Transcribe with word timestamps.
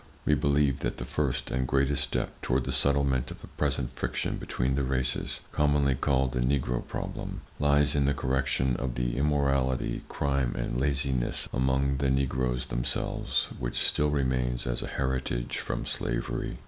We 0.25 0.33
believe 0.33 0.79
that 0.79 0.97
the 0.97 1.05
first 1.05 1.51
and 1.51 1.67
greatest 1.67 2.01
step 2.05 2.41
toward 2.41 2.63
the 2.63 2.71
settlement 2.71 3.29
of 3.29 3.41
the 3.41 3.47
present 3.49 3.91
friction 3.95 4.37
between 4.37 4.73
the 4.73 4.81
races—commonly 4.83 5.93
called 5.93 6.31
the 6.31 6.39
Negro 6.39 6.87
Problem—lies 6.87 7.93
in 7.93 8.05
the 8.05 8.13
correction 8.15 8.75
of 8.77 8.95
the 8.95 9.15
immorality, 9.15 10.01
crime 10.09 10.55
and 10.57 10.79
laziness 10.79 11.47
among 11.53 11.97
the 11.97 12.09
Negroes 12.09 12.65
themselves, 12.65 13.49
which 13.59 13.75
still 13.75 14.09
remains 14.09 14.65
as 14.65 14.81
a 14.81 14.87
heritage 14.87 15.59
from 15.59 15.85
slavery. 15.85 16.57